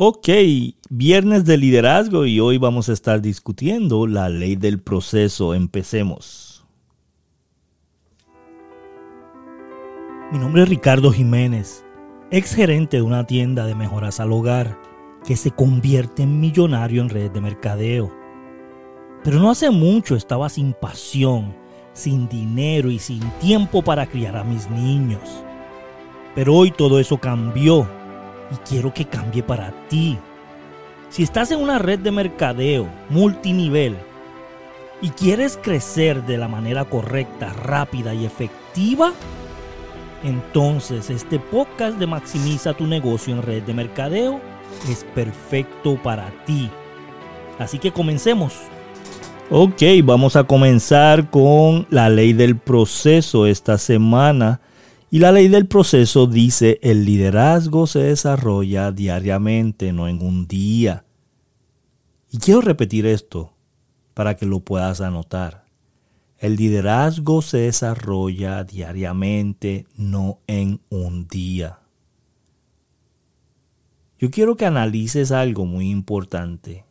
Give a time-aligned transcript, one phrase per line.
[0.00, 0.28] Ok,
[0.90, 5.54] viernes de liderazgo y hoy vamos a estar discutiendo la ley del proceso.
[5.54, 6.64] Empecemos.
[10.30, 11.84] Mi nombre es Ricardo Jiménez,
[12.30, 14.78] ex gerente de una tienda de mejoras al hogar
[15.26, 18.14] que se convierte en millonario en redes de mercadeo.
[19.24, 21.56] Pero no hace mucho estaba sin pasión,
[21.92, 25.42] sin dinero y sin tiempo para criar a mis niños.
[26.36, 27.97] Pero hoy todo eso cambió
[28.50, 30.18] y quiero que cambie para ti.
[31.10, 33.96] Si estás en una red de mercadeo multinivel
[35.00, 39.12] y quieres crecer de la manera correcta, rápida y efectiva,
[40.24, 44.40] entonces este podcast de Maximiza tu negocio en red de mercadeo
[44.90, 46.70] es perfecto para ti.
[47.58, 48.54] Así que comencemos.
[49.50, 54.60] Ok, vamos a comenzar con la ley del proceso esta semana
[55.10, 61.04] y la ley del proceso dice, el liderazgo se desarrolla diariamente, no en un día.
[62.30, 63.54] Y quiero repetir esto
[64.12, 65.64] para que lo puedas anotar.
[66.38, 71.80] El liderazgo se desarrolla diariamente, no en un día.
[74.18, 76.84] Yo quiero que analices algo muy importante.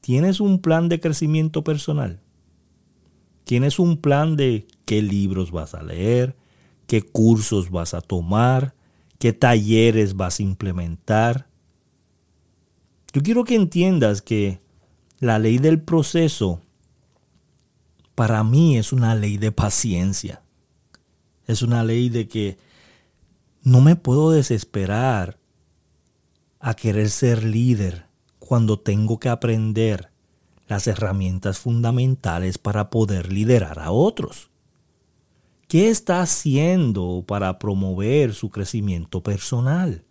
[0.00, 2.20] ¿Tienes un plan de crecimiento personal?
[3.44, 6.37] ¿Tienes un plan de qué libros vas a leer?
[6.88, 8.74] Qué cursos vas a tomar,
[9.18, 11.46] qué talleres vas a implementar.
[13.12, 14.60] Yo quiero que entiendas que
[15.20, 16.62] la ley del proceso
[18.14, 20.42] para mí es una ley de paciencia.
[21.46, 22.58] Es una ley de que
[23.62, 25.38] no me puedo desesperar
[26.58, 28.06] a querer ser líder
[28.38, 30.10] cuando tengo que aprender
[30.66, 34.50] las herramientas fundamentales para poder liderar a otros.
[35.68, 40.02] ¿Qué está haciendo para promover su crecimiento personal?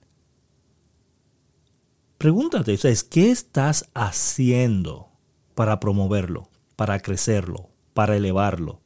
[2.20, 2.78] Pregúntate,
[3.10, 5.08] ¿qué estás haciendo
[5.56, 8.82] para promoverlo, para crecerlo, para elevarlo?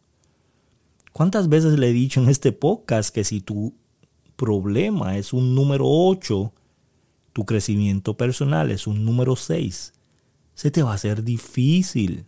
[1.12, 3.76] ¿Cuántas veces le he dicho en este podcast que si tu
[4.38, 6.54] problema es un número 8,
[7.34, 9.92] tu crecimiento personal es un número 6,
[10.54, 12.28] se te va a hacer difícil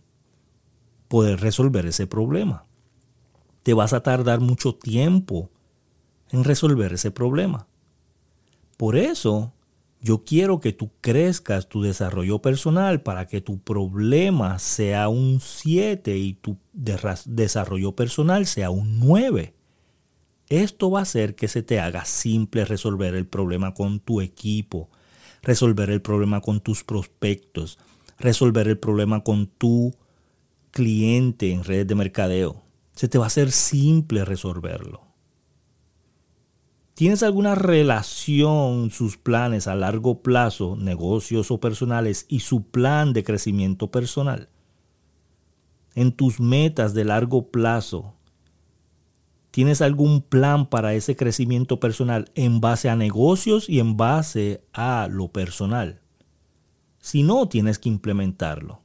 [1.08, 2.63] poder resolver ese problema
[3.64, 5.50] te vas a tardar mucho tiempo
[6.30, 7.66] en resolver ese problema.
[8.76, 9.54] Por eso,
[10.02, 16.16] yo quiero que tú crezcas tu desarrollo personal para que tu problema sea un 7
[16.18, 19.54] y tu desarrollo personal sea un 9.
[20.50, 24.90] Esto va a hacer que se te haga simple resolver el problema con tu equipo,
[25.42, 27.78] resolver el problema con tus prospectos,
[28.18, 29.94] resolver el problema con tu
[30.70, 32.63] cliente en redes de mercadeo
[32.94, 35.02] se te va a hacer simple resolverlo.
[36.94, 43.24] ¿Tienes alguna relación, sus planes a largo plazo, negocios o personales, y su plan de
[43.24, 44.48] crecimiento personal?
[45.96, 48.14] En tus metas de largo plazo,
[49.50, 55.08] ¿tienes algún plan para ese crecimiento personal en base a negocios y en base a
[55.10, 56.00] lo personal?
[57.00, 58.83] Si no, tienes que implementarlo.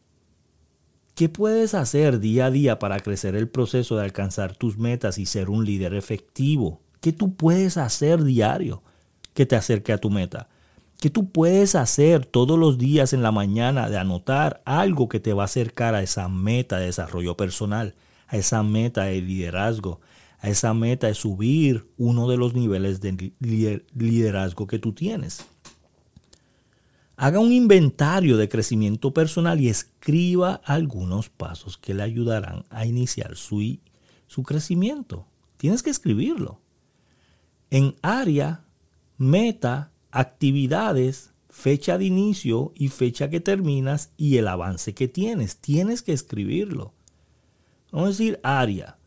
[1.19, 5.25] ¿Qué puedes hacer día a día para crecer el proceso de alcanzar tus metas y
[5.25, 6.79] ser un líder efectivo?
[7.01, 8.83] ¿Qué tú puedes hacer diario
[9.33, 10.47] que te acerque a tu meta?
[11.01, 15.33] ¿Qué tú puedes hacer todos los días en la mañana de anotar algo que te
[15.33, 17.95] va a acercar a esa meta de desarrollo personal,
[18.29, 19.99] a esa meta de liderazgo,
[20.39, 25.45] a esa meta de subir uno de los niveles de liderazgo que tú tienes?
[27.21, 33.35] Haga un inventario de crecimiento personal y escriba algunos pasos que le ayudarán a iniciar
[33.35, 33.77] su,
[34.27, 35.25] su crecimiento.
[35.57, 36.61] Tienes que escribirlo.
[37.71, 38.63] En área,
[39.17, 45.57] meta, actividades, fecha de inicio y fecha que terminas y el avance que tienes.
[45.57, 46.93] Tienes que escribirlo.
[47.91, 48.97] Vamos a decir área.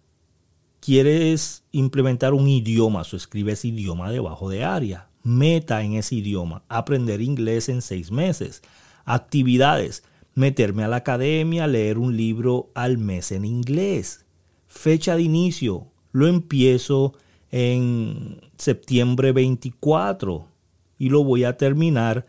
[0.81, 7.21] Quieres implementar un idioma, o escribes idioma debajo de área meta en ese idioma, aprender
[7.21, 8.63] inglés en seis meses.
[9.05, 10.03] Actividades,
[10.35, 14.25] meterme a la academia, leer un libro al mes en inglés.
[14.69, 17.15] Fecha de inicio, lo empiezo
[17.51, 20.49] en septiembre 24
[20.99, 22.27] y lo voy a terminar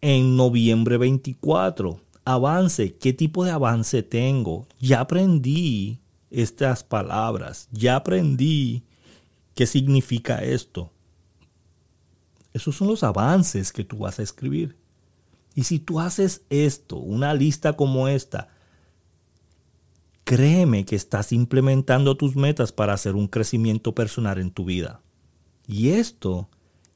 [0.00, 2.00] en noviembre 24.
[2.24, 4.66] Avance, ¿qué tipo de avance tengo?
[4.80, 5.98] Ya aprendí
[6.30, 8.84] estas palabras, ya aprendí
[9.54, 10.90] qué significa esto.
[12.54, 14.78] Esos son los avances que tú vas a escribir.
[15.54, 18.48] Y si tú haces esto, una lista como esta,
[20.24, 25.02] créeme que estás implementando tus metas para hacer un crecimiento personal en tu vida.
[25.66, 26.48] Y esto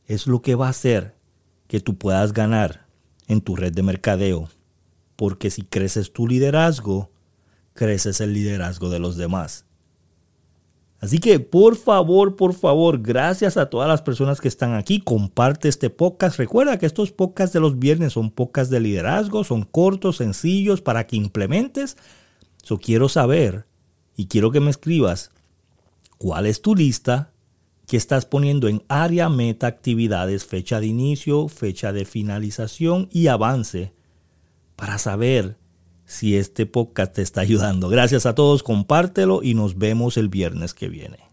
[0.07, 1.17] es lo que va a hacer
[1.67, 2.87] que tú puedas ganar
[3.27, 4.49] en tu red de mercadeo.
[5.17, 7.11] Porque si creces tu liderazgo,
[7.75, 9.67] creces el liderazgo de los demás.
[11.00, 15.69] Así que por favor, por favor, gracias a todas las personas que están aquí, comparte
[15.69, 16.39] este podcast.
[16.39, 21.06] Recuerda que estos podcasts de los viernes son podcasts de liderazgo, son cortos, sencillos para
[21.06, 21.97] que implementes.
[22.65, 23.67] Yo quiero saber
[24.17, 25.31] y quiero que me escribas
[26.19, 27.31] cuál es tu lista
[27.87, 33.93] que estás poniendo en área meta actividades, fecha de inicio, fecha de finalización y avance
[34.75, 35.56] para saber
[36.09, 37.89] si este podcast te está ayudando.
[37.89, 41.28] Gracias a todos, compártelo y nos vemos el viernes que viene.